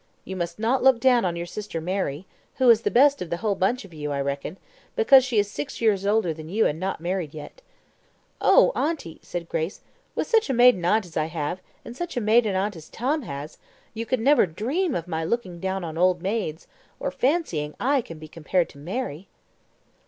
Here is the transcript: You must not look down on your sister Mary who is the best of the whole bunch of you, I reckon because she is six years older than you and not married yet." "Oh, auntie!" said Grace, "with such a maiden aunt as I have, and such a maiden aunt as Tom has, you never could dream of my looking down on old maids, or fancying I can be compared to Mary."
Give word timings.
You 0.25 0.35
must 0.35 0.57
not 0.57 0.81
look 0.81 0.99
down 0.99 1.25
on 1.25 1.35
your 1.35 1.45
sister 1.45 1.79
Mary 1.79 2.25
who 2.55 2.67
is 2.71 2.81
the 2.81 2.89
best 2.89 3.21
of 3.21 3.29
the 3.29 3.37
whole 3.37 3.53
bunch 3.53 3.85
of 3.85 3.93
you, 3.93 4.11
I 4.11 4.19
reckon 4.19 4.57
because 4.95 5.23
she 5.23 5.37
is 5.37 5.47
six 5.47 5.79
years 5.79 6.07
older 6.07 6.33
than 6.33 6.49
you 6.49 6.65
and 6.65 6.79
not 6.79 7.01
married 7.01 7.35
yet." 7.35 7.61
"Oh, 8.41 8.71
auntie!" 8.73 9.19
said 9.21 9.47
Grace, 9.47 9.81
"with 10.15 10.25
such 10.25 10.49
a 10.49 10.53
maiden 10.55 10.83
aunt 10.85 11.05
as 11.05 11.17
I 11.17 11.25
have, 11.25 11.61
and 11.85 11.95
such 11.95 12.17
a 12.17 12.19
maiden 12.19 12.55
aunt 12.55 12.75
as 12.75 12.89
Tom 12.89 13.21
has, 13.21 13.59
you 13.93 14.07
never 14.17 14.47
could 14.47 14.55
dream 14.55 14.95
of 14.95 15.07
my 15.07 15.23
looking 15.23 15.59
down 15.59 15.83
on 15.83 15.99
old 15.99 16.23
maids, 16.23 16.65
or 16.99 17.11
fancying 17.11 17.75
I 17.79 18.01
can 18.01 18.17
be 18.17 18.27
compared 18.27 18.69
to 18.69 18.79
Mary." 18.79 19.27